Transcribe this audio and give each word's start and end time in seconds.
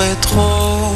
j'aimerais 0.00 0.16
trop, 0.20 0.94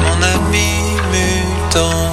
mon 0.00 0.22
ami 0.22 0.96
mutant. 1.12 2.07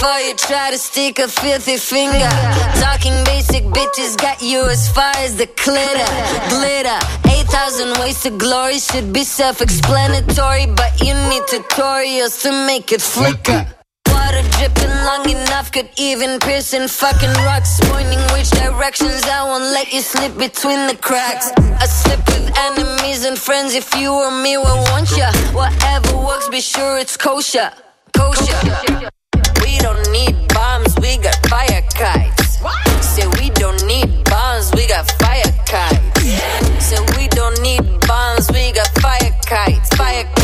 Before 0.00 0.20
you 0.20 0.34
try 0.34 0.70
to 0.70 0.78
stick 0.78 1.18
a 1.18 1.28
filthy 1.28 1.76
finger. 1.76 2.30
Talking 2.80 3.12
basic 3.24 3.64
bitches 3.64 4.16
got 4.16 4.40
you 4.40 4.64
as 4.64 4.88
far 4.88 5.12
as 5.16 5.36
the 5.36 5.44
glitter. 5.62 6.08
Glitter. 6.48 6.98
8,000 7.28 8.00
ways 8.00 8.22
to 8.22 8.30
glory 8.30 8.78
should 8.78 9.12
be 9.12 9.24
self 9.24 9.60
explanatory, 9.60 10.66
but 10.74 10.98
you 11.00 11.12
need 11.28 11.42
tutorials 11.52 12.40
to 12.44 12.50
make 12.66 12.92
it 12.92 13.02
flicker. 13.02 13.66
Water 14.08 14.42
dripping 14.56 14.94
long 15.04 15.28
enough 15.28 15.70
could 15.70 15.90
even 15.98 16.38
pierce 16.40 16.72
in 16.72 16.88
fucking 16.88 17.34
rocks. 17.44 17.78
Pointing 17.84 18.24
which 18.32 18.48
directions 18.52 19.22
I 19.24 19.44
won't 19.44 19.68
let 19.76 19.92
you 19.92 20.00
slip 20.00 20.32
between 20.38 20.86
the 20.86 20.96
cracks. 20.96 21.52
I 21.58 21.84
slip 21.84 22.20
with 22.26 22.48
enemies 22.56 23.26
and 23.26 23.36
friends. 23.36 23.74
If 23.74 23.94
you 23.94 24.14
or 24.14 24.30
me, 24.30 24.56
we 24.56 24.72
want 24.88 25.10
ya. 25.14 25.30
Whatever 25.52 26.16
works, 26.16 26.48
be 26.48 26.62
sure 26.62 26.96
it's 26.96 27.18
kosher. 27.18 27.70
Kosher. 28.14 29.10
We 29.70 29.78
don't 29.78 30.10
need 30.10 30.48
bombs, 30.48 30.96
we 31.00 31.16
got 31.18 31.36
fire 31.46 31.82
kites. 31.94 32.58
Say 33.06 33.24
we 33.38 33.50
don't 33.50 33.80
need 33.86 34.24
bombs, 34.24 34.72
we 34.74 34.88
got 34.88 35.08
fire 35.22 35.44
kites. 35.64 36.84
Say 36.84 36.98
we 37.16 37.28
don't 37.28 37.56
need 37.62 37.84
bombs, 38.08 38.50
we 38.50 38.72
got 38.72 38.88
fire 39.00 39.30
kites. 39.46 39.88
Fire 39.90 40.24
kites. 40.24 40.39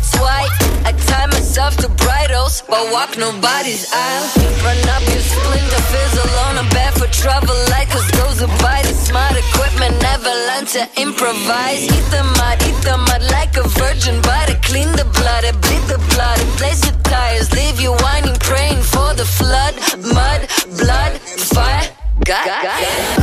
Its 0.00 0.16
white. 0.16 0.48
I 0.88 0.92
tie 1.08 1.28
myself 1.28 1.76
to 1.84 1.88
bridles, 2.04 2.62
but 2.68 2.82
walk 2.92 3.16
nobody's 3.16 3.84
aisle. 3.92 4.26
Run 4.64 4.80
up 4.96 5.04
your 5.12 5.24
splinter, 5.32 5.82
fizzle 5.92 6.32
on 6.48 6.54
a 6.64 6.66
bed 6.72 6.92
for 6.96 7.08
trouble. 7.12 7.56
Like 7.68 7.88
cause 7.92 8.08
those 8.16 8.40
who 8.40 8.48
buy 8.64 8.80
smart 9.10 9.34
equipment 9.36 9.94
never 10.00 10.32
learn 10.48 10.64
to 10.76 10.82
improvise. 10.96 11.84
Eat 11.84 12.06
the 12.14 12.24
mud, 12.38 12.56
eat 12.68 12.80
the 12.88 12.96
mud 13.08 13.22
like 13.36 13.56
a 13.56 13.66
virgin, 13.80 14.16
I 14.24 14.54
clean 14.62 14.90
the 14.92 15.06
blood, 15.18 15.42
I 15.44 15.52
bleed 15.64 15.84
the 15.90 16.00
blood, 16.14 16.38
I 16.38 16.46
place 16.58 16.80
the 16.80 16.94
tires, 17.02 17.52
leave 17.52 17.80
you 17.80 17.92
whining, 18.02 18.38
praying 18.40 18.82
for 18.82 19.10
the 19.14 19.24
flood. 19.38 19.74
Mud, 20.16 20.40
blood, 20.78 21.12
fire. 21.52 21.86
God, 22.24 22.46
we 23.16 23.19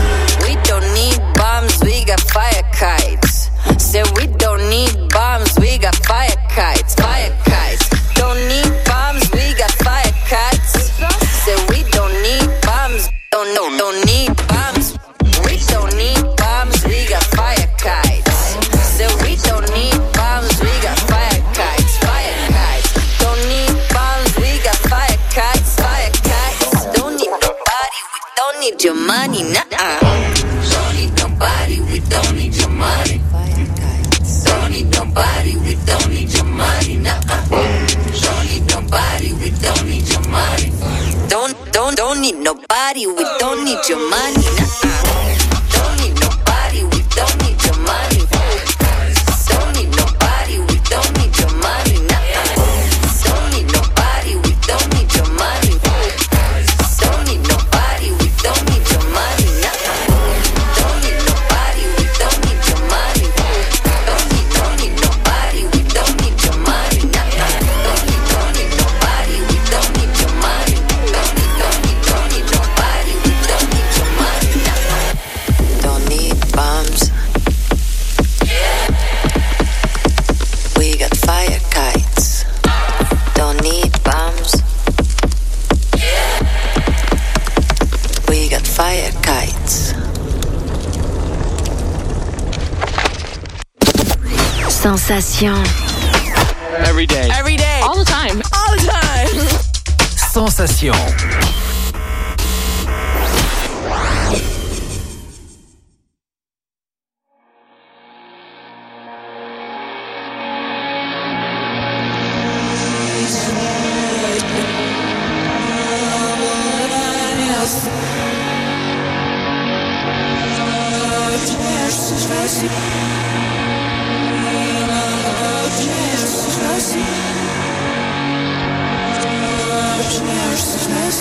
Like 122.18 122.32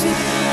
a 0.04 0.45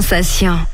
Sensation. 0.00 0.67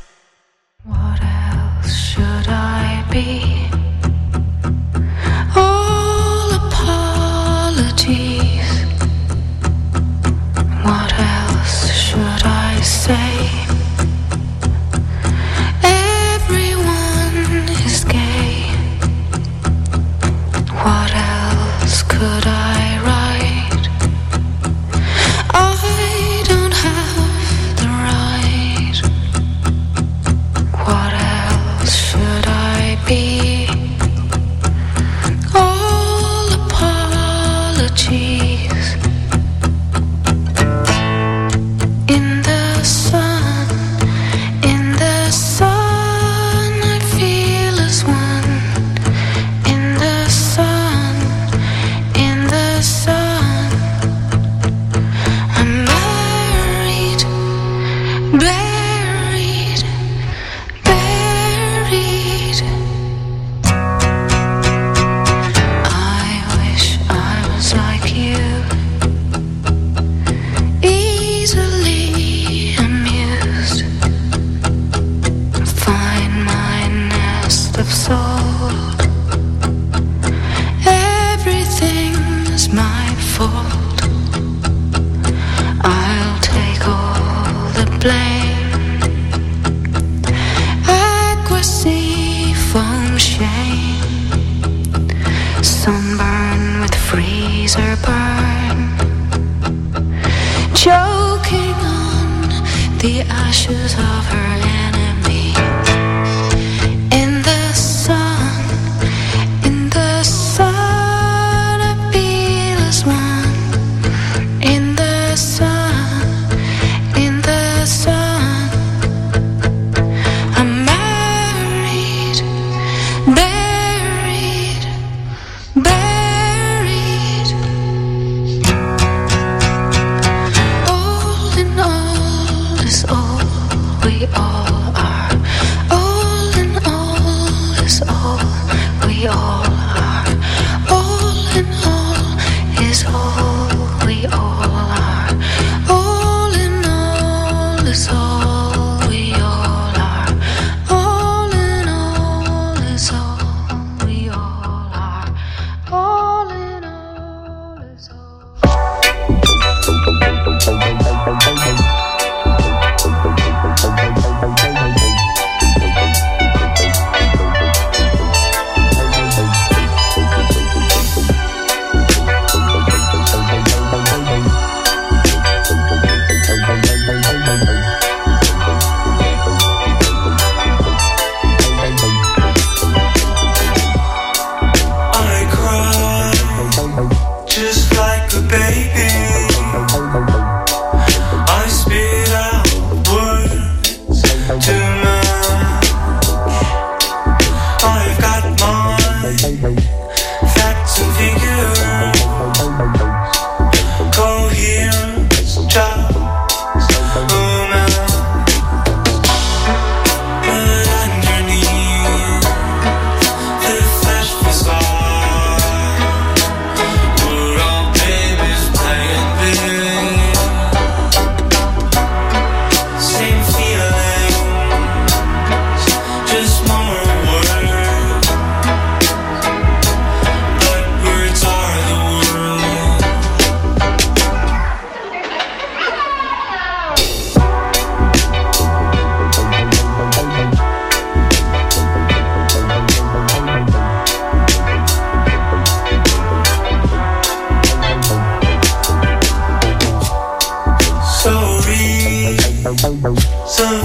Sun 253.05 253.84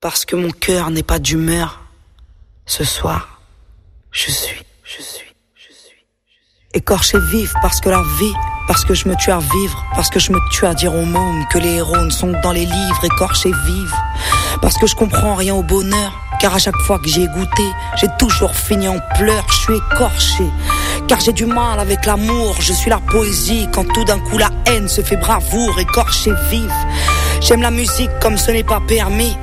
Parce 0.00 0.24
que 0.24 0.34
mon 0.34 0.50
cœur 0.50 0.90
n'est 0.90 1.04
pas 1.04 1.20
d'humeur. 1.20 1.80
Ce 2.66 2.82
soir, 2.82 3.40
je 4.10 4.32
suis, 4.32 4.64
je 4.82 5.00
suis, 5.00 5.32
je 5.54 5.72
suis, 5.72 6.04
écorché 6.74 7.18
vif 7.30 7.52
parce 7.62 7.80
que 7.80 7.88
la 7.88 8.02
vie, 8.18 8.34
parce 8.66 8.84
que 8.84 8.94
je 8.94 9.08
me 9.08 9.14
tue 9.14 9.30
à 9.30 9.38
vivre, 9.38 9.84
parce 9.94 10.10
que 10.10 10.18
je 10.18 10.32
me 10.32 10.40
tue 10.50 10.66
à 10.66 10.74
dire 10.74 10.92
au 10.92 11.04
monde 11.04 11.44
que 11.52 11.58
les 11.58 11.74
héros 11.74 11.98
ne 11.98 12.10
sont 12.10 12.32
que 12.32 12.42
dans 12.42 12.50
les 12.50 12.64
livres, 12.64 13.04
écorché 13.04 13.52
vif, 13.52 13.92
parce 14.60 14.76
que 14.76 14.88
je 14.88 14.96
comprends 14.96 15.36
rien 15.36 15.54
au 15.54 15.62
bonheur, 15.62 16.12
car 16.40 16.56
à 16.56 16.58
chaque 16.58 16.78
fois 16.78 16.98
que 16.98 17.08
j'y 17.08 17.22
ai 17.22 17.28
goûté, 17.28 17.62
j'ai 17.94 18.08
toujours 18.18 18.56
fini 18.56 18.88
en 18.88 18.98
pleurs, 19.14 19.46
je 19.48 19.58
suis 19.58 19.76
écorché. 19.76 20.44
Car 21.06 21.20
j'ai 21.20 21.32
du 21.32 21.46
mal 21.46 21.78
avec 21.78 22.06
l'amour, 22.06 22.56
je 22.60 22.72
suis 22.72 22.90
la 22.90 22.98
poésie 22.98 23.68
quand 23.72 23.84
tout 23.92 24.04
d'un 24.04 24.18
coup 24.18 24.38
la 24.38 24.50
haine 24.66 24.88
se 24.88 25.02
fait 25.02 25.16
bravoure, 25.16 25.78
écorché 25.78 26.32
vive. 26.50 26.72
J'aime 27.42 27.60
la 27.60 27.72
musique 27.72 28.10
comme 28.20 28.38
ce 28.38 28.52
n'est 28.52 28.62
pas 28.62 28.80
permis. 28.86 29.36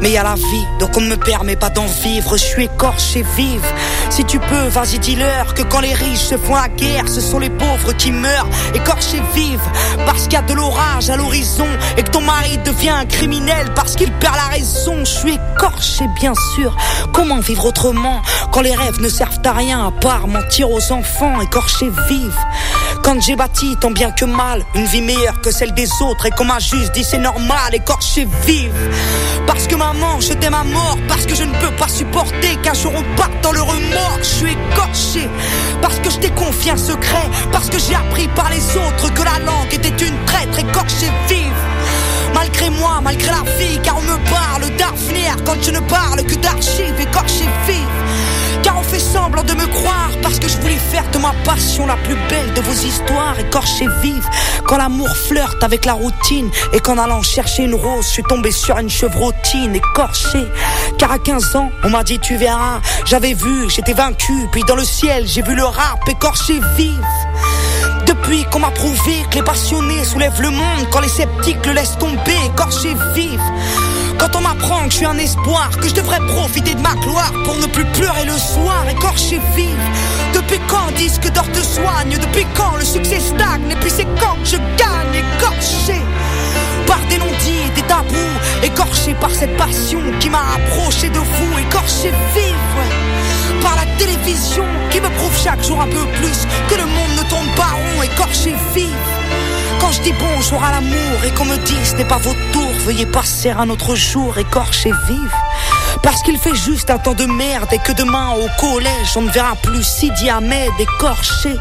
Mais 0.00 0.10
y 0.10 0.18
a 0.18 0.22
la 0.22 0.34
vie, 0.34 0.66
donc 0.78 0.90
on 0.96 1.00
ne 1.00 1.08
me 1.08 1.16
permet 1.16 1.56
pas 1.56 1.70
d'en 1.70 1.86
vivre. 1.86 2.36
Je 2.36 2.42
suis 2.42 2.64
écorché 2.64 3.24
vive. 3.34 3.64
Si 4.10 4.24
tu 4.24 4.38
peux, 4.38 4.68
vas-y 4.68 4.98
dis-leur 4.98 5.52
que 5.54 5.62
quand 5.62 5.80
les 5.80 5.92
riches 5.92 6.20
se 6.20 6.36
font 6.36 6.54
la 6.54 6.68
guerre, 6.68 7.08
ce 7.08 7.20
sont 7.20 7.38
les 7.38 7.50
pauvres 7.50 7.92
qui 7.92 8.12
meurent. 8.12 8.48
Écorché 8.74 9.20
vive, 9.34 9.60
parce 10.06 10.22
qu'il 10.24 10.34
y 10.34 10.36
a 10.36 10.42
de 10.42 10.54
l'orage 10.54 11.10
à 11.10 11.16
l'horizon 11.16 11.66
et 11.96 12.02
que 12.02 12.10
ton 12.10 12.22
mari 12.22 12.58
devient 12.64 12.90
un 12.90 13.04
criminel 13.04 13.72
parce 13.74 13.94
qu'il 13.94 14.10
perd 14.12 14.36
la 14.36 14.54
raison. 14.54 15.00
Je 15.00 15.04
suis 15.04 15.34
écorché 15.34 16.04
bien 16.18 16.32
sûr. 16.54 16.74
Comment 17.12 17.40
vivre 17.40 17.66
autrement 17.66 18.22
quand 18.52 18.62
les 18.62 18.74
rêves 18.74 19.00
ne 19.00 19.08
servent 19.08 19.40
à 19.44 19.52
rien 19.52 19.86
à 19.86 19.90
part 19.90 20.28
mentir 20.28 20.70
aux 20.70 20.92
enfants? 20.92 21.40
Écorché 21.40 21.90
vive. 22.08 22.36
Quand 23.02 23.20
j'ai 23.20 23.36
bâti 23.36 23.76
tant 23.80 23.90
bien 23.90 24.10
que 24.10 24.24
mal 24.24 24.64
une 24.74 24.86
vie 24.86 25.02
meilleure 25.02 25.40
que 25.40 25.50
celle 25.50 25.74
des 25.74 25.88
autres 26.00 26.26
et 26.26 26.30
qu'on 26.30 26.44
m'a 26.44 26.58
juste 26.58 26.92
dit 26.92 27.04
c'est 27.04 27.18
normal, 27.18 27.74
écorché 27.74 28.26
vive. 28.46 28.72
Parce 29.46 29.66
que 29.66 29.76
maman, 29.76 30.20
je 30.20 30.32
t'aime 30.32 30.54
à 30.54 30.64
mort, 30.64 30.98
parce 31.06 31.24
que 31.26 31.34
je 31.34 31.44
ne 31.44 31.52
peux 31.60 31.70
pas 31.76 31.88
supporter 31.88 32.56
qu'un 32.62 32.74
jour 32.74 32.92
on 32.96 33.16
parte 33.16 33.32
dans 33.42 33.52
le 33.52 33.62
remords. 33.62 33.95
Je 34.18 34.24
suis 34.24 34.52
écorché 34.52 35.28
parce 35.80 35.98
que 36.00 36.10
je 36.10 36.18
t'ai 36.18 36.30
confié 36.30 36.72
un 36.72 36.76
secret, 36.76 37.30
parce 37.52 37.68
que 37.70 37.78
j'ai 37.78 37.94
appris 37.94 38.28
par 38.28 38.50
les 38.50 38.76
autres 38.76 39.12
que 39.14 39.22
la 39.22 39.38
langue 39.44 39.72
était 39.72 40.04
une 40.04 40.16
traître, 40.26 40.58
écorché 40.58 41.06
vive. 41.28 41.52
Malgré 42.34 42.70
moi, 42.70 43.00
malgré 43.02 43.30
la 43.30 43.42
vie, 43.58 43.78
car 43.82 43.96
on 43.98 44.02
me 44.02 44.18
parle 44.30 44.70
d'avenir 44.76 45.36
quand 45.44 45.62
je 45.62 45.70
ne 45.70 45.80
parle 45.80 46.22
que 46.24 46.34
d'archives, 46.34 47.00
écorché 47.00 47.44
vive. 47.66 48.05
Fait 48.88 49.00
semblant 49.00 49.42
de 49.42 49.52
me 49.54 49.66
croire 49.66 50.10
parce 50.22 50.38
que 50.38 50.48
je 50.48 50.56
voulais 50.58 50.76
faire 50.76 51.04
de 51.10 51.18
ma 51.18 51.32
passion 51.44 51.86
la 51.86 51.96
plus 51.96 52.14
belle 52.28 52.52
de 52.54 52.60
vos 52.60 52.72
histoires 52.72 53.38
écorchées 53.38 53.88
vives. 54.00 54.28
Quand 54.64 54.76
l'amour 54.76 55.08
flirte 55.16 55.62
avec 55.64 55.84
la 55.84 55.94
routine 55.94 56.50
et 56.72 56.78
qu'en 56.78 56.96
allant 56.96 57.22
chercher 57.22 57.64
une 57.64 57.74
rose, 57.74 58.04
je 58.04 58.10
suis 58.10 58.22
tombé 58.22 58.52
sur 58.52 58.78
une 58.78 58.88
chevrotine 58.88 59.74
écorchée. 59.74 60.46
Car 60.98 61.10
à 61.10 61.18
15 61.18 61.56
ans, 61.56 61.70
on 61.82 61.90
m'a 61.90 62.04
dit 62.04 62.20
tu 62.20 62.36
verras, 62.36 62.80
j'avais 63.06 63.34
vu, 63.34 63.68
j'étais 63.68 63.92
vaincu, 63.92 64.48
puis 64.52 64.62
dans 64.64 64.76
le 64.76 64.84
ciel, 64.84 65.26
j'ai 65.26 65.42
vu 65.42 65.56
le 65.56 65.64
rap 65.64 66.08
écorché 66.08 66.60
vive. 66.76 67.04
Depuis 68.06 68.44
qu'on 68.44 68.60
m'a 68.60 68.70
prouvé 68.70 69.24
que 69.30 69.36
les 69.36 69.42
passionnés 69.42 70.04
soulèvent 70.04 70.40
le 70.40 70.50
monde 70.50 70.86
quand 70.92 71.00
les 71.00 71.08
sceptiques 71.08 71.64
le 71.66 71.72
laissent 71.72 71.98
tomber, 71.98 72.36
écorché 72.52 72.94
vive. 73.14 73.40
Quand 74.18 74.34
on 74.36 74.40
m'apprend 74.40 74.84
que 74.84 74.90
je 74.90 74.96
suis 74.96 75.06
un 75.06 75.18
espoir, 75.18 75.70
que 75.80 75.88
je 75.88 75.94
devrais 75.94 76.20
profiter 76.26 76.74
de 76.74 76.80
ma 76.80 76.94
gloire 76.94 77.32
pour 77.44 77.56
ne 77.56 77.66
plus 77.66 77.84
pleurer 77.86 78.24
le 78.24 78.36
soir, 78.36 78.88
écorché 78.88 79.40
vive. 79.54 79.76
Depuis 80.34 80.60
quand 80.68 80.92
disque 80.96 81.30
d'or 81.32 81.50
te 81.52 81.60
soigne 81.60 82.18
Depuis 82.20 82.46
quand 82.54 82.76
le 82.76 82.84
succès 82.84 83.20
stagne 83.20 83.70
Et 83.70 83.76
puis 83.76 83.90
c'est 83.90 84.06
quand 84.20 84.34
que 84.42 84.44
je 84.46 84.56
gagne, 84.76 85.14
écorché 85.14 86.02
par 86.86 87.00
des 87.08 87.18
non-dits 87.18 87.70
des 87.74 87.82
tabous, 87.82 88.14
écorché 88.62 89.14
par 89.14 89.30
cette 89.30 89.56
passion 89.56 90.00
qui 90.20 90.30
m'a 90.30 90.42
approché 90.54 91.08
de 91.08 91.18
vous, 91.18 91.58
écorché 91.58 92.10
ouais. 92.34 93.60
Par 93.60 93.74
la 93.74 93.86
télévision 93.98 94.64
qui 94.90 95.00
me 95.00 95.08
prouve 95.08 95.36
chaque 95.36 95.62
jour 95.64 95.80
un 95.80 95.88
peu 95.88 96.06
plus 96.14 96.46
que 96.68 96.74
le 96.76 96.86
monde 96.86 97.10
ne 97.16 97.28
tourne 97.28 97.48
pas 97.56 97.72
rond, 97.74 98.02
écorché 98.02 98.54
vive. 98.74 98.94
Quand 99.80 99.90
je 99.90 100.02
dis 100.02 100.12
bonjour 100.12 100.62
à 100.62 100.72
l'amour 100.72 101.24
et 101.24 101.30
qu'on 101.32 101.44
me 101.44 101.56
dit 101.56 101.84
ce 101.84 101.94
n'est 101.94 102.04
pas 102.04 102.18
votre 102.18 102.40
tour, 102.52 102.70
veuillez 102.86 103.06
passer 103.06 103.50
un 103.50 103.68
autre 103.68 103.96
jour, 103.96 104.38
écorché 104.38 104.92
vive. 105.08 105.34
Parce 106.04 106.22
qu'il 106.22 106.38
fait 106.38 106.54
juste 106.54 106.88
un 106.88 106.98
temps 106.98 107.14
de 107.14 107.24
merde 107.24 107.66
et 107.72 107.78
que 107.78 107.90
demain 107.90 108.30
au 108.30 108.46
collège 108.60 109.16
on 109.16 109.22
ne 109.22 109.30
verra 109.30 109.56
plus 109.56 109.82
Sidi 109.82 110.30
Ahmed 110.30 110.70
écorché. 110.78 111.56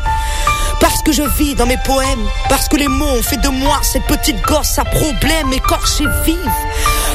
Parce 0.79 1.01
que 1.01 1.11
je 1.11 1.23
vis 1.23 1.55
dans 1.55 1.65
mes 1.65 1.79
poèmes, 1.83 2.27
parce 2.47 2.67
que 2.67 2.75
les 2.75 2.87
mots 2.87 3.07
ont 3.07 3.23
fait 3.23 3.37
de 3.37 3.49
moi 3.49 3.79
cette 3.81 4.05
petite 4.05 4.39
gosse 4.43 4.77
à 4.77 4.83
problème 4.83 5.51
écorché 5.51 6.03
vive. 6.25 6.37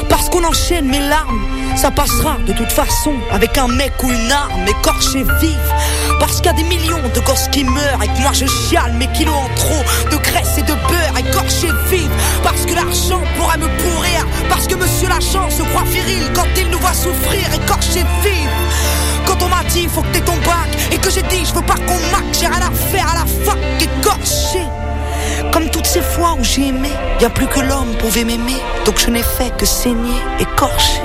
Parce 0.09 0.27
qu'on 0.29 0.43
enchaîne 0.43 0.87
mes 0.87 0.99
larmes, 0.99 1.47
ça 1.77 1.89
passera 1.89 2.35
de 2.45 2.51
toute 2.51 2.71
façon 2.71 3.13
avec 3.31 3.57
un 3.57 3.69
mec 3.69 3.93
ou 4.03 4.09
une 4.09 4.31
arme 4.31 4.67
écorché 4.67 5.23
vive. 5.39 5.73
Parce 6.19 6.37
qu'il 6.37 6.47
y 6.47 6.49
a 6.49 6.53
des 6.53 6.63
millions 6.63 7.01
de 7.15 7.19
gosses 7.21 7.47
qui 7.49 7.63
meurent 7.63 8.03
et 8.03 8.07
que 8.07 8.21
moi 8.21 8.33
je 8.33 8.45
chiale 8.45 8.91
mes 8.93 9.07
kilos 9.07 9.35
en 9.35 9.55
trop 9.55 9.83
de 10.11 10.17
graisse 10.17 10.57
et 10.57 10.63
de 10.63 10.73
je 21.45 21.53
veux 21.53 21.61
pas 21.61 21.75
qu'on 21.75 21.99
mac, 22.11 22.25
j'ai 22.33 22.47
rien 22.47 22.59
à 22.59 22.71
faire 22.71 23.07
à 23.09 23.15
la 23.15 23.25
fac 23.45 23.57
écorché. 23.79 24.63
Comme 25.51 25.69
toutes 25.69 25.85
ces 25.85 26.01
fois 26.01 26.35
où 26.39 26.43
j'ai 26.43 26.67
aimé, 26.67 26.91
y 27.19 27.25
a 27.25 27.29
plus 27.29 27.47
que 27.47 27.59
l'homme 27.59 27.95
pouvait 27.99 28.23
m'aimer, 28.23 28.61
donc 28.85 28.99
je 28.99 29.09
n'ai 29.09 29.23
fait 29.23 29.55
que 29.57 29.65
saigner, 29.65 30.21
écorché. 30.39 31.01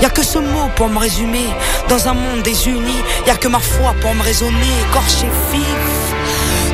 Y 0.00 0.04
a 0.04 0.10
que 0.10 0.22
ce 0.22 0.38
mot 0.38 0.68
pour 0.74 0.88
me 0.88 0.98
résumer, 0.98 1.46
dans 1.88 2.08
un 2.08 2.14
monde 2.14 2.42
désuni, 2.42 2.96
y 3.26 3.30
a 3.30 3.36
que 3.36 3.48
ma 3.48 3.60
foi 3.60 3.94
pour 4.00 4.14
me 4.14 4.22
raisonner, 4.22 4.72
écorché 4.90 5.26
vive. 5.52 6.12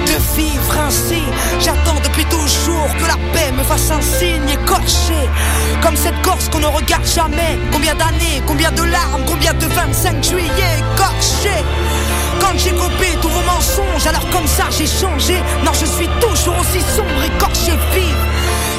De 0.06 0.40
vivre 0.40 0.78
ainsi, 0.86 1.22
j'attends 1.60 2.00
depuis 2.02 2.24
toujours 2.24 2.88
que 2.98 3.06
la 3.06 3.16
paix 3.34 3.52
me 3.52 3.62
fasse 3.62 3.90
un 3.90 4.00
signe 4.00 4.48
écorché. 4.48 5.28
Comme 5.82 5.96
cette 5.96 6.20
Corse 6.22 6.48
qu'on 6.48 6.60
ne 6.60 6.66
regarde 6.66 7.06
jamais. 7.06 7.58
Combien 7.70 7.94
d'années, 7.94 8.42
combien 8.46 8.70
de 8.72 8.84
larmes, 8.84 9.24
combien 9.26 9.52
de 9.52 9.66
25 9.66 10.24
juillet 10.24 10.82
écorché. 10.94 11.62
J'ai 12.56 12.72
copé 12.72 13.16
tous 13.20 13.28
vos 13.28 13.42
mensonges, 13.42 14.06
alors 14.06 14.28
comme 14.30 14.46
ça 14.46 14.64
j'ai 14.76 14.86
changé. 14.86 15.36
Non, 15.64 15.72
je 15.72 15.86
suis 15.86 16.08
toujours 16.20 16.58
aussi 16.58 16.80
sombre, 16.80 17.22
écorché, 17.24 17.72
vive. 17.92 18.16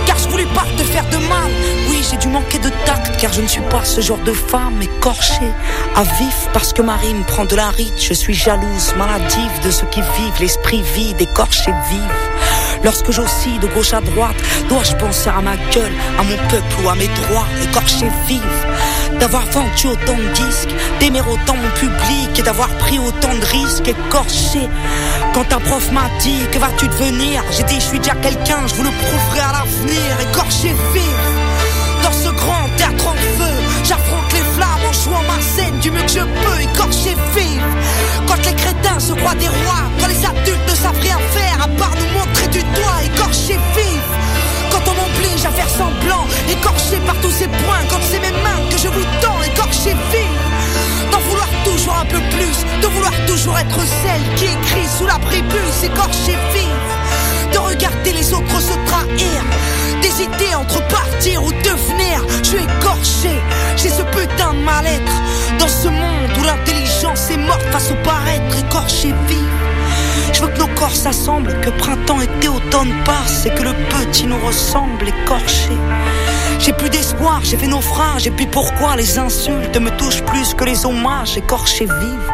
Car 0.05 0.17
je 0.17 0.27
voulais 0.27 0.47
pas 0.53 0.65
te 0.77 0.83
faire 0.83 1.05
de 1.09 1.17
mal. 1.17 1.51
Oui, 1.89 2.03
j'ai 2.09 2.17
dû 2.17 2.27
manquer 2.27 2.57
de 2.59 2.69
tact, 2.85 3.17
car 3.19 3.31
je 3.31 3.41
ne 3.41 3.47
suis 3.47 3.61
pas 3.61 3.85
ce 3.85 4.01
genre 4.01 4.17
de 4.19 4.33
femme 4.33 4.81
écorchée. 4.81 5.51
À 5.95 6.03
vif, 6.03 6.47
parce 6.51 6.73
que 6.73 6.81
ma 6.81 6.97
rime 6.97 7.23
prend 7.25 7.45
de 7.45 7.55
la 7.55 7.69
rite. 7.69 8.01
Je 8.01 8.13
suis 8.13 8.33
jalouse, 8.33 8.93
maladive 8.97 9.63
de 9.63 9.71
ceux 9.71 9.87
qui 9.87 10.01
vivent 10.01 10.41
l'esprit 10.41 10.81
vide, 10.95 11.21
écorché, 11.21 11.71
vive. 11.89 12.83
Lorsque 12.83 13.11
j'oscille 13.11 13.59
de 13.59 13.67
gauche 13.67 13.93
à 13.93 14.01
droite, 14.01 14.35
dois-je 14.67 14.95
penser 14.95 15.29
à 15.29 15.41
ma 15.41 15.57
gueule, 15.73 15.93
à 16.17 16.23
mon 16.23 16.37
peuple 16.47 16.75
ou 16.83 16.89
à 16.89 16.95
mes 16.95 17.07
droits, 17.07 17.47
écorché, 17.63 18.07
vive 18.27 18.65
D'avoir 19.17 19.45
vendu 19.47 19.87
autant 19.87 20.15
de 20.17 20.27
disques, 20.33 20.69
d'aimer 20.99 21.21
autant 21.21 21.55
mon 21.55 21.69
public 21.71 22.37
et 22.37 22.41
d'avoir 22.41 22.69
pris 22.77 22.99
autant 22.99 23.33
de 23.33 23.45
risques, 23.45 23.87
écorché. 23.87 24.69
Quand 25.33 25.51
un 25.51 25.59
prof 25.59 25.91
m'a 25.91 26.09
dit 26.21 26.41
que 26.51 26.59
vas-tu 26.59 26.87
devenir, 26.87 27.43
j'ai 27.51 27.63
dit 27.63 27.75
je 27.75 27.85
suis 27.85 27.99
déjà 27.99 28.15
quelqu'un, 28.15 28.67
je 28.67 28.75
vous 28.75 28.83
le 28.83 28.91
prouverai 28.91 29.39
à 29.39 29.51
l'avenir, 29.51 30.19
écorché, 30.21 30.69
vive 30.93 32.03
Dans 32.03 32.11
ce 32.11 32.29
grand 32.29 32.69
théâtre 32.77 33.07
en 33.07 33.13
feu, 33.13 33.53
j'affronte 33.83 34.33
les 34.33 34.45
flammes 34.55 34.85
en 34.87 34.93
jouant 34.93 35.23
ma 35.27 35.41
scène 35.41 35.79
du 35.79 35.91
mieux 35.91 36.03
que 36.03 36.11
je 36.11 36.19
peux, 36.19 36.61
écorché, 36.61 37.15
vive 37.35 37.63
Quand 38.27 38.45
les 38.45 38.53
crétins 38.53 38.99
se 38.99 39.13
croient 39.13 39.35
des 39.35 39.47
rois, 39.47 39.85
quand 39.99 40.07
les 40.07 40.25
adultes 40.25 40.69
ne 40.69 40.75
savent 40.75 41.01
rien 41.01 41.17
faire 41.33 41.57
à 41.63 41.67
part 41.67 41.93
nous 41.95 42.19
montrer 42.19 42.47
du 42.47 42.59
doigt, 42.59 42.99
écorché, 43.05 43.59
vive 43.75 44.38
quand 44.89 44.95
on 44.95 45.09
m'oblige 45.09 45.45
à 45.45 45.51
faire 45.51 45.69
semblant, 45.69 46.25
écorché 46.49 46.97
par 47.05 47.15
tous 47.21 47.31
ces 47.31 47.47
points, 47.47 47.83
quand 47.89 47.99
c'est 48.01 48.19
mes 48.19 48.31
mains 48.31 48.61
que 48.69 48.77
je 48.77 48.87
vous 48.87 49.03
tends, 49.21 49.41
écorché 49.43 49.95
vive. 50.11 51.11
D'en 51.11 51.19
vouloir 51.19 51.47
toujours 51.63 51.95
un 51.95 52.05
peu 52.05 52.19
plus, 52.35 52.81
de 52.81 52.87
vouloir 52.87 53.13
toujours 53.27 53.57
être 53.57 53.79
celle 53.79 54.35
qui 54.35 54.45
écrit 54.45 54.87
sous 54.97 55.05
la 55.05 55.19
prépuce, 55.19 55.83
écorché 55.83 56.37
vive. 56.53 57.53
De 57.53 57.57
regarder 57.57 58.13
les 58.13 58.33
autres 58.33 58.61
se 58.61 58.73
trahir, 58.85 59.43
d'hésiter 60.01 60.55
entre 60.55 60.85
partir 60.87 61.43
ou 61.43 61.51
devenir. 61.51 62.25
Je 62.43 62.49
suis 62.49 62.63
écorché, 62.63 63.41
j'ai 63.77 63.89
ce 63.89 64.03
putain 64.03 64.53
de 64.53 64.59
mal-être. 64.59 65.13
Dans 65.59 65.67
ce 65.67 65.87
monde 65.87 66.31
où 66.39 66.43
l'intelligence 66.43 67.29
est 67.31 67.37
morte 67.37 67.65
face 67.71 67.91
au 67.91 67.95
paraître, 68.03 68.57
écorché 68.57 69.13
vive. 69.27 69.58
Je 70.39 70.45
veux 70.45 70.51
que 70.51 70.59
nos 70.59 70.67
corps 70.67 70.95
s'assemblent, 70.95 71.59
que 71.59 71.69
printemps, 71.69 72.21
été, 72.21 72.47
automne 72.47 72.93
passe 73.03 73.45
et 73.45 73.49
que 73.49 73.61
le 73.61 73.73
petit 73.89 74.25
nous 74.25 74.39
ressemble 74.39 75.05
écorché. 75.05 75.73
J'ai 76.59 76.71
plus 76.71 76.89
d'espoir, 76.89 77.41
j'ai 77.43 77.57
fait 77.57 77.67
naufrage 77.67 78.25
et 78.25 78.31
puis 78.31 78.47
pourquoi 78.47 78.95
les 78.95 79.19
insultes 79.19 79.75
me 79.75 79.89
touchent 79.97 80.23
plus 80.23 80.53
que 80.53 80.63
les 80.63 80.85
hommages 80.85 81.35
écorchés 81.35 81.87
vivent? 81.87 82.31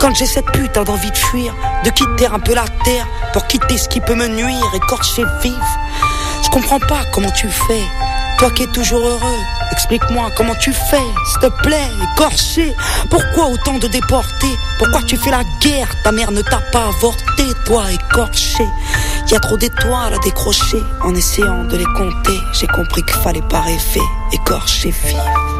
Quand 0.00 0.14
j'ai 0.14 0.24
cette 0.24 0.50
putain 0.52 0.84
d'envie 0.84 1.10
de 1.10 1.16
fuir, 1.16 1.54
de 1.84 1.90
quitter 1.90 2.24
un 2.24 2.38
peu 2.38 2.54
la 2.54 2.64
terre 2.84 3.06
pour 3.34 3.46
quitter 3.46 3.76
ce 3.76 3.90
qui 3.90 4.00
peut 4.00 4.14
me 4.14 4.28
nuire, 4.28 4.72
écorcher 4.74 5.24
vif. 5.42 5.52
Je 6.42 6.48
comprends 6.48 6.80
pas 6.80 7.02
comment 7.12 7.32
tu 7.32 7.48
fais, 7.48 7.84
toi 8.38 8.50
qui 8.50 8.64
es 8.64 8.66
toujours 8.68 9.00
heureux. 9.00 9.40
Explique-moi 9.72 10.30
comment 10.36 10.54
tu 10.54 10.72
fais, 10.72 11.06
s'il 11.30 11.40
te 11.40 11.62
plaît, 11.62 11.88
écorché. 12.14 12.74
Pourquoi 13.10 13.48
autant 13.48 13.78
de 13.78 13.88
déportés? 13.88 14.56
Pourquoi 14.78 15.02
tu 15.02 15.16
fais 15.16 15.30
la 15.30 15.42
guerre? 15.60 15.88
Ta 16.02 16.12
mère 16.12 16.30
ne 16.30 16.42
t'a 16.42 16.60
pas 16.72 16.86
avorté, 16.88 17.44
toi 17.64 17.90
écorché. 17.92 18.64
Y 19.30 19.34
a 19.34 19.40
trop 19.40 19.56
d'étoiles 19.56 20.14
à 20.14 20.18
décrocher. 20.18 20.82
En 21.02 21.14
essayant 21.14 21.64
de 21.64 21.76
les 21.76 21.84
compter, 21.84 22.38
j'ai 22.52 22.66
compris 22.68 23.02
qu'il 23.02 23.20
fallait 23.22 23.42
pas 23.42 23.60
rêver, 23.60 24.00
écorché 24.32 24.90
vif. 24.90 25.55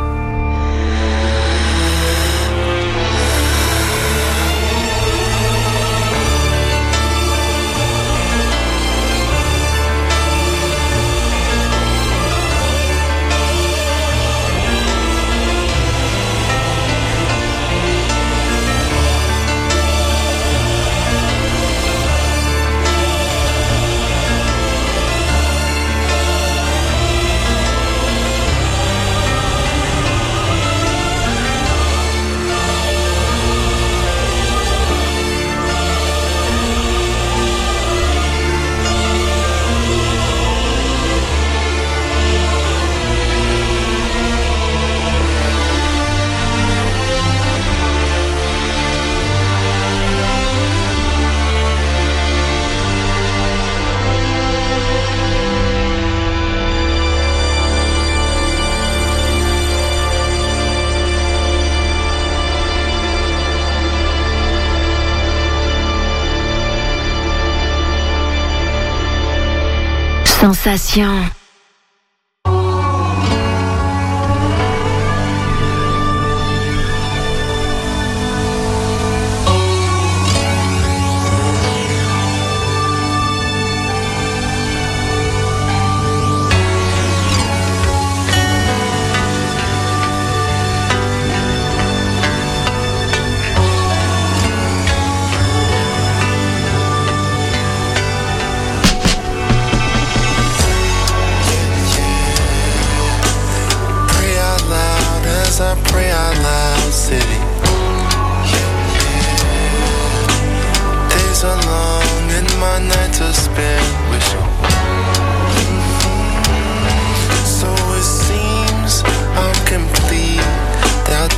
Sensation. 70.55 71.46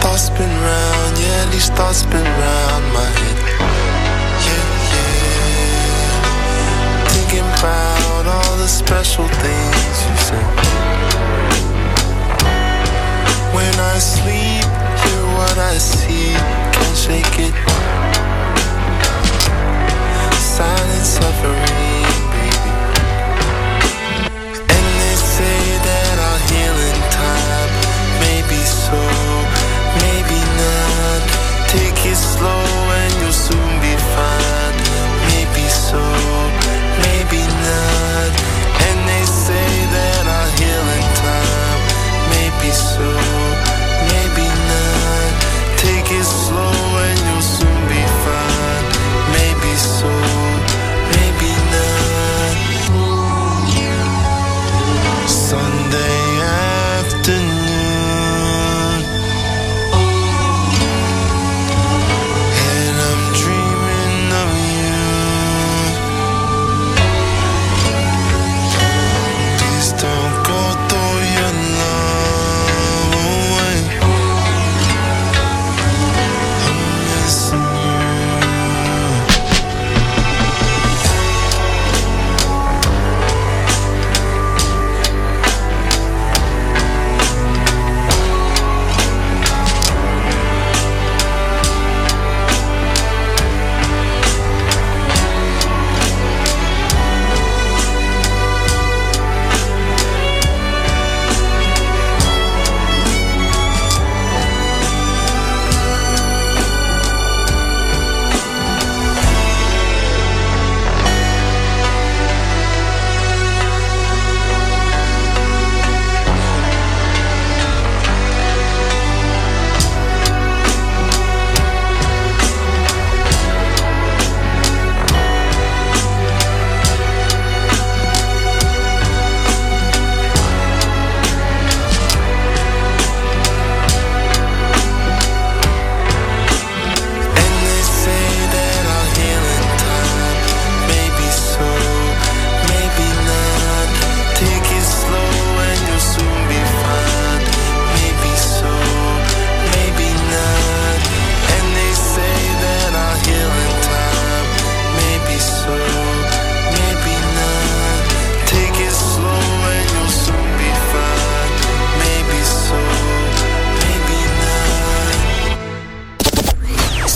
Thoughts 0.00 0.24
spin 0.26 0.50
round, 0.50 1.18
yeah, 1.18 1.50
these 1.52 1.68
thoughts 1.70 1.98
spin 1.98 2.24
round 2.24 2.84
my 2.92 3.08
head. 3.20 3.38
Yeah, 4.46 4.66
yeah. 4.94 5.46
Thinking 7.14 7.48
about 7.58 8.24
all 8.26 8.56
the 8.56 8.68
special 8.68 9.28
things 9.28 9.96
you 10.08 10.16
said. 10.26 10.48
When 13.54 13.74
I 13.78 13.98
sleep, 13.98 14.66
hear 15.02 15.24
what 15.38 15.56
I 15.56 15.78
see, 15.78 16.34
can't 16.72 16.96
shake 16.96 17.38
it. 17.38 17.73
Slow 32.14 32.90
and 33.00 33.14
you'll 33.20 33.32
soon 33.32 33.80
be 33.80 33.96
fine. 34.14 34.53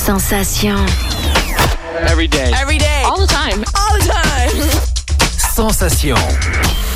Sensation. 0.09 0.75
Every 2.09 2.27
day. 2.29 2.51
Every 2.57 2.79
day. 2.79 3.03
All 3.05 3.21
the 3.21 3.27
time. 3.27 3.63
All 3.77 3.99
the 3.99 4.07
time. 4.09 4.57
Sensation. 5.37 6.88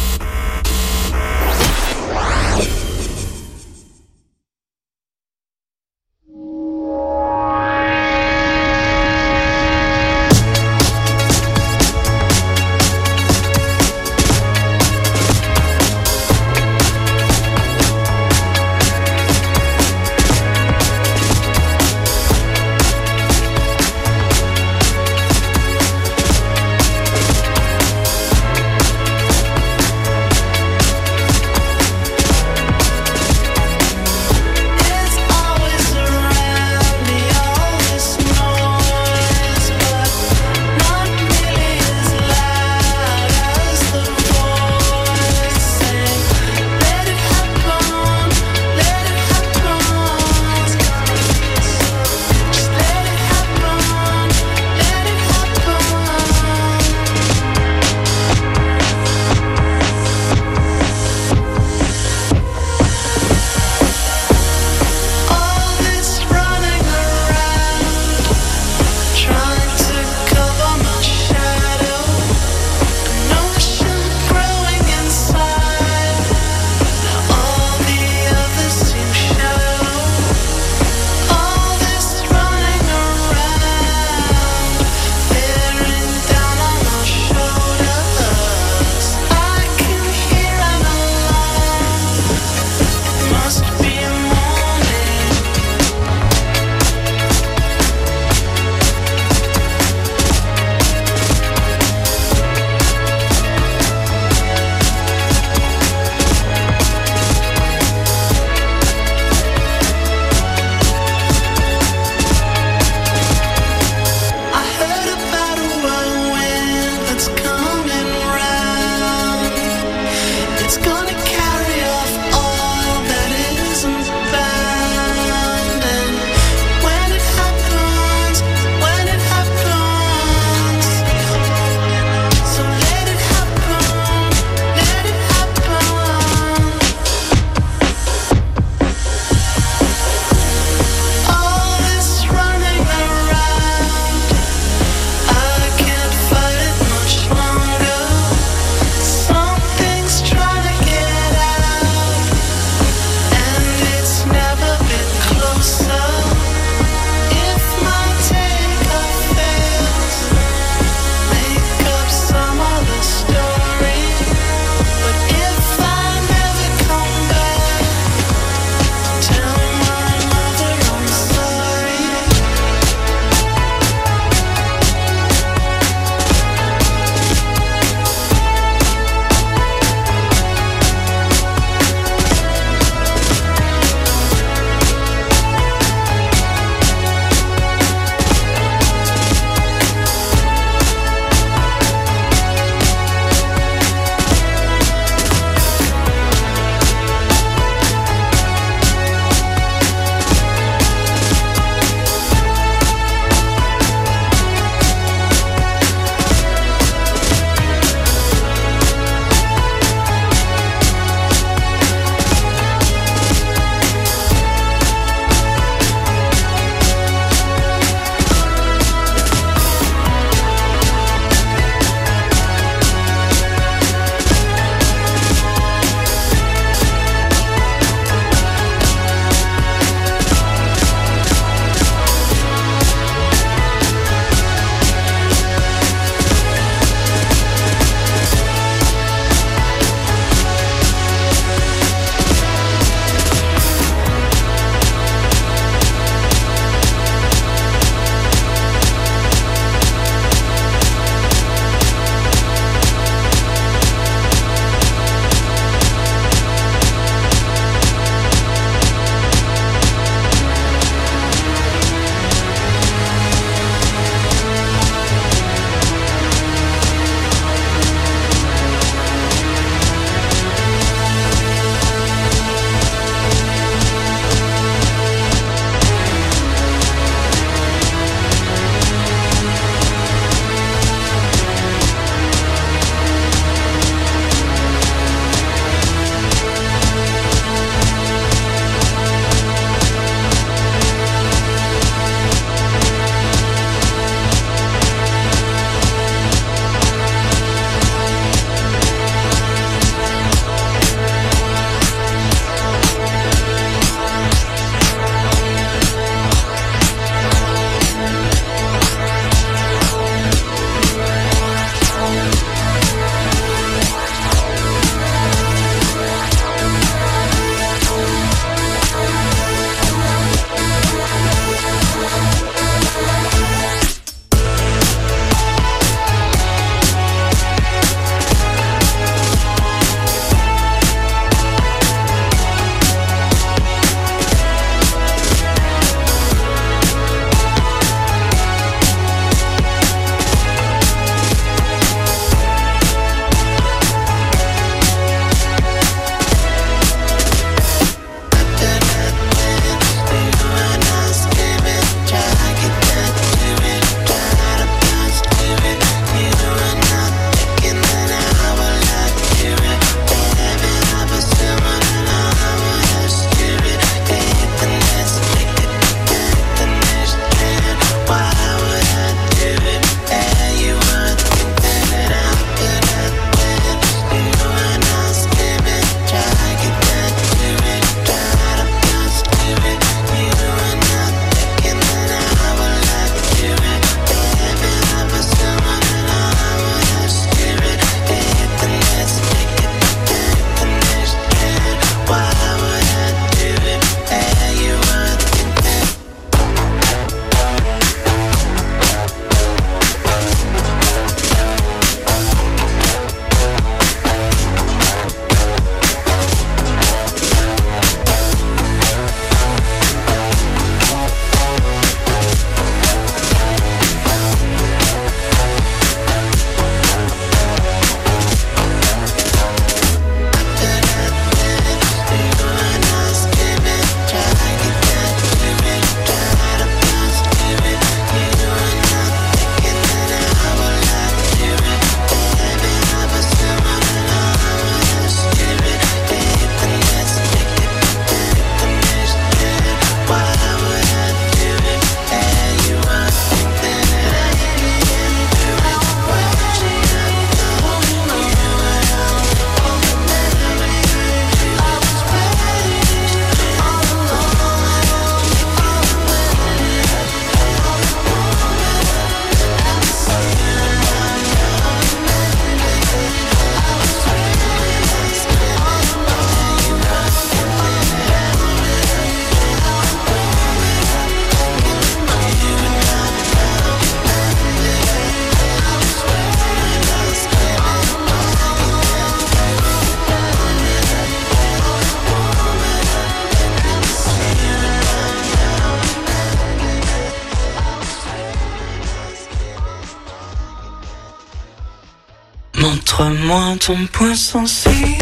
Montre-moi 493.32 493.56
ton 493.58 493.86
point 493.86 494.14
sensible. 494.14 495.01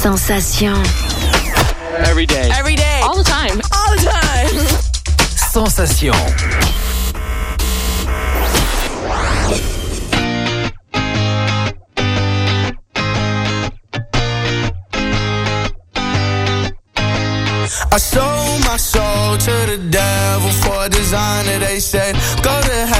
Sensation. 0.00 0.76
Every 2.06 2.24
day. 2.24 2.50
Every 2.54 2.74
day. 2.74 3.00
All 3.04 3.18
the 3.18 3.22
time. 3.22 3.60
All 3.76 3.90
the 3.94 4.00
time. 4.08 4.56
Sensation. 5.52 6.14
I 17.92 17.98
sold 17.98 18.64
my 18.64 18.76
soul 18.78 19.36
to 19.36 19.50
the 19.66 19.78
devil 19.90 20.50
for 20.62 20.84
a 20.84 20.88
designer. 20.88 21.58
They 21.58 21.80
said, 21.80 22.14
go 22.42 22.60
to 22.62 22.86
hell, 22.86 22.99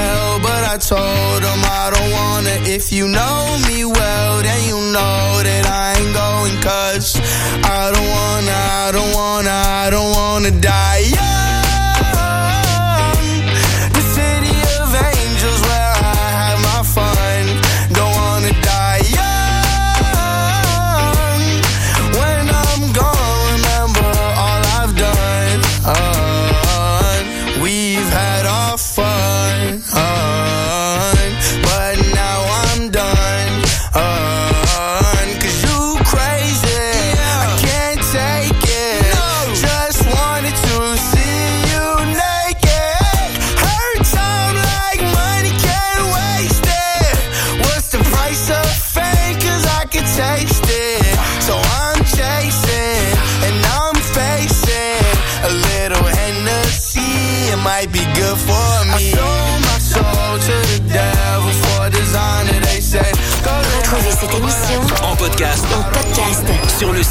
I 0.73 0.77
told 0.77 1.43
them 1.43 1.59
I 1.65 1.91
don't 1.93 2.11
wanna. 2.13 2.55
If 2.63 2.93
you 2.93 3.05
know 3.09 3.59
me 3.67 3.83
well, 3.83 4.41
then 4.41 4.63
you 4.69 4.79
know 4.93 5.43
that 5.43 5.65
I 5.67 5.99
ain't 5.99 6.13
going. 6.15 6.61
Cause 6.61 7.19
I 7.67 7.91
don't 7.91 8.07
wanna, 8.07 8.55
I 8.55 8.91
don't 8.93 9.13
wanna, 9.13 9.51
I 9.51 9.89
don't 9.89 10.11
wanna 10.15 10.51
die 10.61 11.20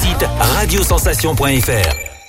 site 0.00 0.26
radiosensation.fr. 0.56 2.19